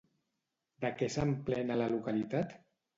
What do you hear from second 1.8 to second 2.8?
la localitat?